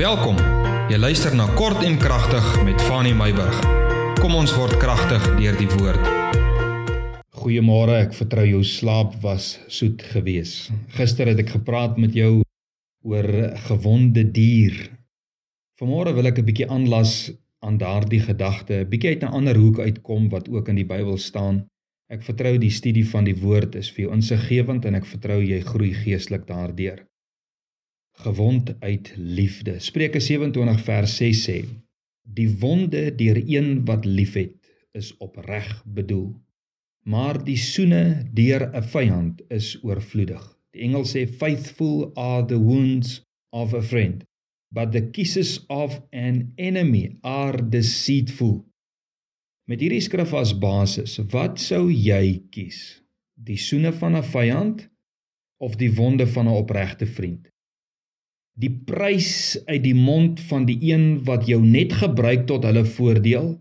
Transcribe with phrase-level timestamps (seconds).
[0.00, 0.38] Welkom.
[0.88, 3.56] Jy luister na Kort en Kragtig met Fanny Meyburg.
[4.16, 6.06] Kom ons word kragtig deur die woord.
[7.36, 10.70] Goeiemôre, ek vertrou jou slaap was soet gewees.
[10.96, 12.30] Gister het ek gepraat met jou
[13.04, 13.28] oor
[13.66, 14.78] gewonde dier.
[15.76, 17.28] Vanmôre wil ek 'n bietjie aanlas
[17.60, 21.18] aan daardie gedagte, 'n bietjie uit 'n ander hoek uitkom wat ook in die Bybel
[21.18, 21.66] staan.
[22.08, 25.60] Ek vertrou die studie van die woord is vir jou insiggewend en ek vertrou jy
[25.60, 27.04] groei geestelik daardeur
[28.24, 29.78] gewond uit liefde.
[29.80, 31.58] Spreuke 27 vers 6 sê:
[32.22, 36.34] Die wonde deur een wat liefhet is opreg bedoel,
[37.02, 40.42] maar die soene deur 'n vyand is oorvloedig.
[40.70, 44.24] Die engel sê faithful are the wounds of a friend,
[44.70, 48.64] but the kisses of an enemy are deceitful.
[49.66, 53.02] Met hierdie skrif as basis, wat sou jy kies?
[53.34, 54.88] Die soene van 'n vyand
[55.58, 57.50] of die wonde van 'n opregte vriend?
[58.60, 63.54] Die prys uit die mond van die een wat jou net gebruik tot hulle voordeel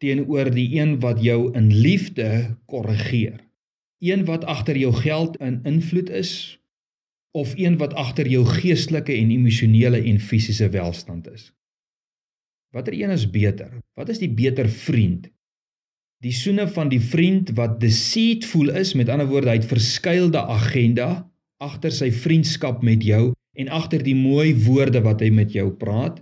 [0.00, 3.36] teenoor die een wat jou in liefde korrigeer.
[4.00, 6.32] Een wat agter jou geld in invloed is
[7.36, 11.50] of een wat agter jou geestelike en emosionele en fisiese welstand is.
[12.74, 13.70] Watter een is beter?
[13.94, 15.28] Wat is die beter vriend?
[16.24, 21.10] Die soene van die vriend wat deceitful is, met ander woorde, hy het verskeidelde agenda
[21.60, 26.20] agter sy vriendskap met jou en agter die mooi woorde wat hy met jou praat.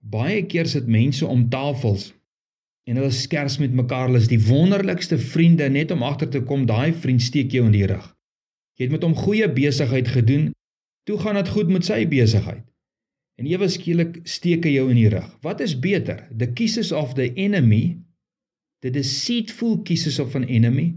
[0.00, 2.12] Baie keer sit mense om tafels
[2.86, 6.68] en hulle skers met mekaar, hulle is die wonderlikste vriende net om agter te kom
[6.68, 8.04] daai vriend steek jou in die rug.
[8.78, 10.52] Jy het met hom goeie besigheid gedoen,
[11.08, 12.62] toe gaan dit goed met sy besigheid.
[13.40, 15.26] En ewe skielik steek hy jou in die rug.
[15.44, 16.22] Wat is beter?
[16.30, 17.98] The kisses of the enemy,
[18.84, 20.94] the deceitful kisses of an enemy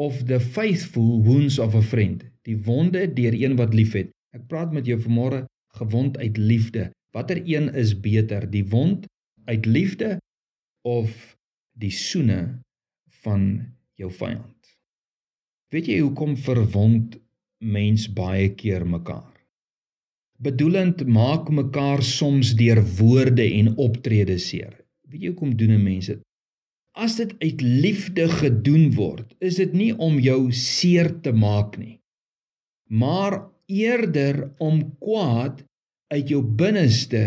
[0.00, 2.24] of the faithful wounds of a friend?
[2.48, 4.10] Die wonde deur een wat liefhet.
[4.36, 5.44] Ek praat met jou vanmôre
[5.78, 6.90] gewond uit liefde.
[7.14, 9.06] Watter een is beter, die wond
[9.50, 10.18] uit liefde
[10.86, 11.10] of
[11.74, 12.60] die soene
[13.24, 13.42] van
[13.98, 14.54] jou vyand?
[15.74, 17.18] Weet jy hoekom verwond
[17.58, 19.34] mens baie keer mekaar?
[20.40, 24.72] Bedoelend maak mekaar soms deur woorde en optrede seer.
[25.10, 26.26] Weet jy hoekom doen mense dit?
[26.98, 32.00] As dit uit liefde gedoen word, is dit nie om jou seer te maak nie,
[32.90, 33.38] maar
[33.70, 35.62] eerder om kwaad
[36.10, 37.22] uit jou binneste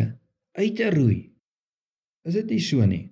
[0.59, 1.21] uit te roei.
[2.27, 3.07] Is dit nie so nie?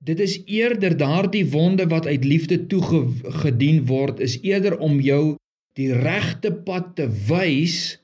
[0.00, 5.36] Dit is eerder daardie wonde wat uit liefde toegedien word is eerder om jou
[5.76, 7.98] die regte pad te wys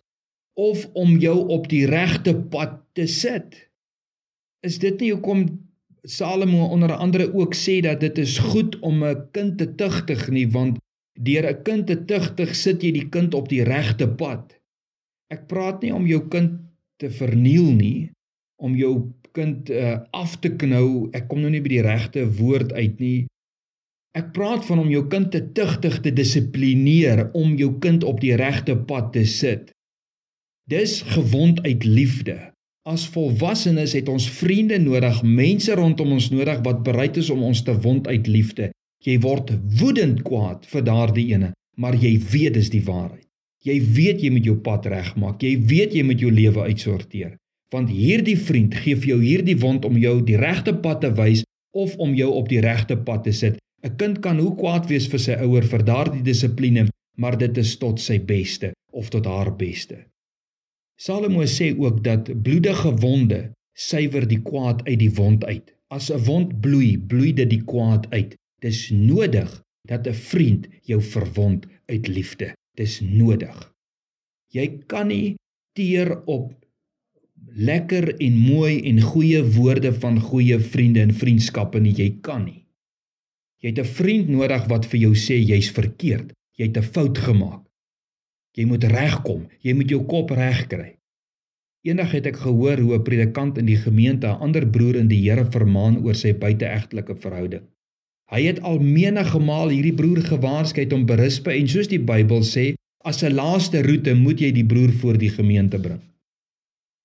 [0.56, 3.56] of om jou op die regte pad te sit.
[4.64, 5.46] Is dit nie hoekom
[6.06, 10.46] Salomo onder andere ook sê dat dit is goed om 'n kind te tugtig nie
[10.48, 10.78] want
[11.16, 14.52] Deur 'n kind te tugtig sit jy die kind op die regte pad.
[15.32, 16.60] Ek praat nie om jou kind
[17.00, 18.10] te verniel nie,
[18.62, 21.10] om jou kind uh, af te knou.
[21.16, 23.26] Ek kom nou nie by die regte woord uit nie.
[24.16, 28.36] Ek praat van om jou kind te tugtig te dissiplineer om jou kind op die
[28.40, 29.72] regte pad te sit.
[30.70, 32.38] Dis gewond uit liefde.
[32.88, 37.60] As volwassenes het ons vriende nodig, mense rondom ons nodig wat bereid is om ons
[37.66, 38.70] te wond uit liefde.
[39.06, 43.26] Jy word woedend kwaad vir daardie ene, maar jy weet dis die waarheid.
[43.66, 45.42] Jy weet jy moet jou pad regmaak.
[45.42, 47.36] Jy weet jy moet jou lewe uitsorteer.
[47.74, 51.42] Want hierdie vriend gee vir jou hierdie wond om jou die regte pad te wys
[51.74, 53.58] of om jou op die regte pad te sit.
[53.84, 56.86] 'n Kind kan hoe kwaad wees vir sy ouer vir daardie dissipline,
[57.18, 59.98] maar dit is tot sy beste of tot haar beste.
[60.98, 63.40] Salomo sê ook dat bloedige wonde
[63.76, 65.74] suiwer die kwaad uit die wond uit.
[65.90, 68.34] As 'n wond bloei, bloei dit die kwaad uit.
[68.66, 69.50] Dis nodig
[69.86, 72.54] dat 'n vriend jou verwond uit liefde.
[72.74, 73.56] Dis nodig.
[74.50, 75.36] Jy kan nie
[75.78, 76.54] teer op
[77.68, 81.94] lekker en mooi en goeie woorde van goeie vriende en vriendskappe nie.
[81.94, 82.64] Jy kan nie.
[83.62, 86.32] Jy het 'n vriend nodig wat vir jou sê jy's verkeerd.
[86.58, 87.62] Jy het 'n fout gemaak.
[88.56, 89.46] Jy moet regkom.
[89.60, 90.96] Jy moet jou kop regkry.
[91.82, 95.30] Eendag het ek gehoor hoe 'n predikant in die gemeente 'n ander broer in die
[95.30, 97.66] Here vermaan oor sy buiteegtelike verhouding.
[98.32, 102.74] Hy het al menige maal hierdie broer gewaarsku om berispe en soos die Bybel sê,
[103.06, 106.02] as 'n laaste roete moet jy die broer voor die gemeente bring.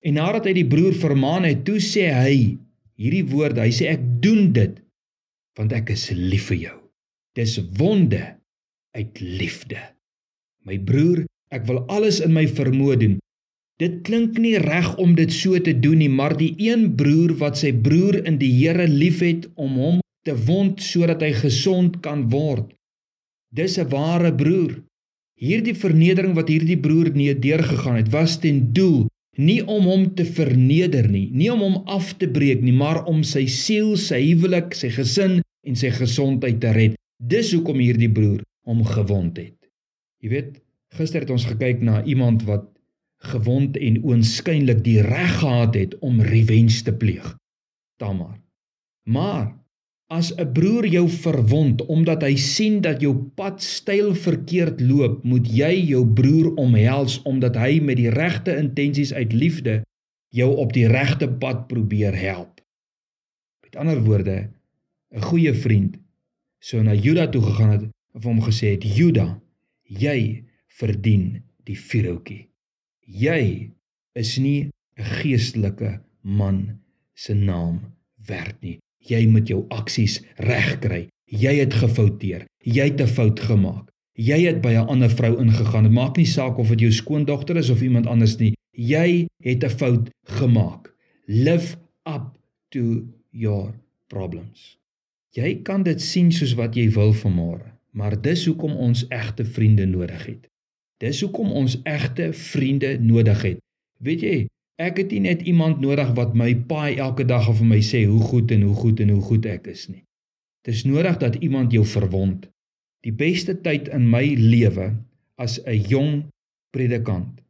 [0.02, 2.58] En nadat hy die broer vermaan het, toe sê hy
[2.98, 3.62] hierdie woorde.
[3.62, 4.78] Hy sê ek doen dit
[5.58, 6.78] want ek is lief vir jou.
[7.36, 8.22] Dis wonde
[8.96, 9.78] uit liefde.
[10.64, 13.18] My broer, ek wil alles in my vermoë doen.
[13.78, 17.60] Dit klink nie reg om dit so te doen nie, maar die een broer wat
[17.60, 22.72] sy broer in die Here liefhet om hom te wond sodat hy gesond kan word.
[23.54, 24.82] Dis 'n ware broer.
[25.36, 29.08] Hierdie vernedering wat hierdie broer nee deurgegaan het, was ten doel
[29.40, 33.22] Nie om hom te verneder nie, nie om hom af te breek nie, maar om
[33.24, 36.98] sy siel, sy huwelik, sy gesin en sy gesondheid te red.
[37.16, 39.56] Dis hoekom hierdie broer hom gewond het.
[40.20, 40.60] Jy weet,
[40.98, 42.68] gister het ons gekyk na iemand wat
[43.32, 47.32] gewond en oënskynlik die reg gehad het om revenge te pleeg.
[48.02, 48.36] Tamar.
[49.08, 49.48] Maar
[50.12, 55.46] as 'n broer jou verwond omdat hy sien dat jou pad styl verkeerd loop, moet
[55.48, 59.80] jy jou broer omhels omdat hy met die regte intensies uit liefde
[60.28, 62.60] jou op die regte pad probeer help.
[63.64, 64.50] Met ander woorde,
[65.16, 65.96] 'n goeie vriend
[66.60, 67.82] sou na Juda toe gegaan het
[68.14, 69.40] en hom gesê het: "Juda,
[69.88, 72.48] jy verdien die vuurhoutjie.
[73.00, 73.70] Jy
[74.12, 76.80] is nie 'n geestelike man
[77.14, 77.80] se naam
[78.26, 81.08] werd nie jy moet jou aksies regkry.
[81.26, 82.46] Jy het gefouteer.
[82.64, 83.88] Jy het 'n fout gemaak.
[84.14, 85.84] Jy het by 'n ander vrou ingegaan.
[85.84, 88.52] Dit maak nie saak of dit jou skoondogter is of iemand anders nie.
[88.70, 90.94] Jy het 'n fout gemaak.
[91.26, 92.36] Live up
[92.68, 93.74] to your
[94.06, 94.78] problems.
[95.30, 99.86] Jy kan dit sien soos wat jy wil vanmôre, maar dis hoekom ons egte vriende
[99.86, 100.48] nodig het.
[101.00, 103.58] Dis hoekom ons egte vriende nodig het.
[103.98, 104.46] Weet jy,
[104.82, 108.02] Ek het nie net iemand nodig wat my paai elke dag of vir my sê
[108.10, 110.02] hoe goed en hoe goed en hoe goed ek is nie.
[110.66, 112.48] Dit is nodig dat iemand jou verwond.
[113.06, 114.88] Die beste tyd in my lewe
[115.38, 116.12] as 'n jong
[116.74, 117.42] predikant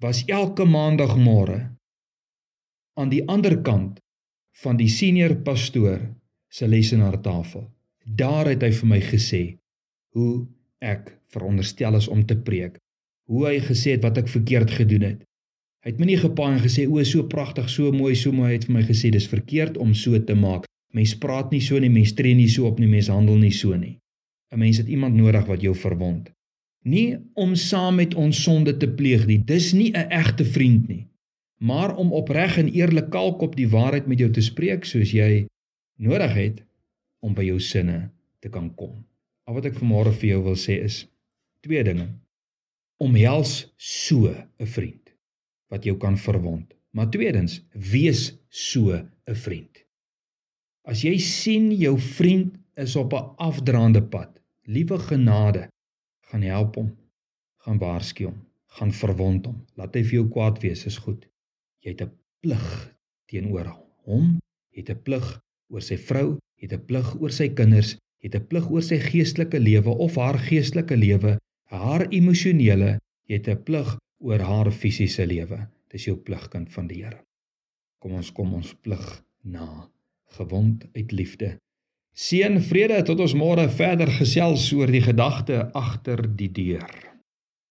[0.00, 1.60] was elke maandagmôre
[2.96, 4.00] aan die ander kant
[4.62, 6.00] van die senior pastoor
[6.52, 7.64] se lesenaartafel.
[8.04, 9.42] Daar het hy vir my gesê
[10.16, 10.46] hoe
[10.80, 12.76] ek veronderstel is om te preek.
[13.30, 15.20] Hoe hy gesê het wat ek verkeerd gedoen het.
[15.82, 18.52] Hy het my nie gepaai en gesê o, so pragtig, so mooi, so mooi.
[18.52, 20.68] Hy het vir my gesê dis verkeerd om so te maak.
[20.94, 23.74] Mens praat nie so nie, mens tree nie so op nie, mens handel nie so
[23.74, 23.96] nie.
[24.52, 26.30] 'n Mens het iemand nodig wat jou verwond.
[26.84, 29.38] Nie om saam met ons sonde te pleeg nie.
[29.38, 31.06] Dis nie 'n egte vriend nie.
[31.58, 35.46] Maar om opreg en eerlik kalkop die waarheid met jou te spreek soos jy
[35.98, 36.62] nodig het
[37.20, 39.04] om by jou sinne te kan kom.
[39.46, 41.08] Al wat ek vanmôre vir jou wil sê is
[41.60, 42.08] twee dinge.
[42.98, 44.30] Omhels so
[44.60, 45.02] 'n vriend
[45.72, 46.74] wat jou kan verwond.
[46.92, 49.84] Maar tweedens, wees so 'n vriend.
[50.84, 55.68] As jy sien jou vriend is op 'n afdraande pad, liewe genade,
[56.28, 56.90] gaan help hom,
[57.64, 58.38] gaan waarsku hom,
[58.76, 59.58] gaan verwond hom.
[59.76, 61.26] Laat hy vir jou kwaad wees, is goed.
[61.80, 62.94] Jy het 'n plig
[63.30, 63.66] teenoor
[64.04, 64.38] hom,
[64.72, 65.40] jy het 'n plig
[65.70, 68.82] oor sy vrou, jy het 'n plig oor sy kinders, jy het 'n plig oor
[68.82, 71.38] sy geestelike lewe of haar geestelike lewe,
[71.70, 72.98] haar emosionele,
[73.28, 75.58] jy het 'n plig oor haar fisiese lewe.
[75.92, 77.20] Dis jou pligkind van die Here.
[78.02, 79.04] Kom ons kom ons plig
[79.42, 79.88] na,
[80.38, 81.56] gewond uit liefde.
[82.12, 87.11] Seën vrede tot ons môre verder gesels oor die gedagte agter die deur.